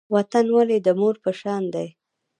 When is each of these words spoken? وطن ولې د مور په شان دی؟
وطن 0.15 0.45
ولې 0.55 0.77
د 0.85 0.89
مور 0.99 1.15
په 1.23 1.31
شان 1.39 1.63
دی؟ 1.73 1.87